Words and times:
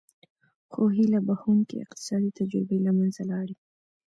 خو 0.71 0.81
هیله 0.97 1.19
بښوونکې 1.27 1.81
اقتصادي 1.85 2.29
تجربې 2.39 2.77
له 2.85 2.91
منځه 2.97 3.21
لاړې. 3.31 3.55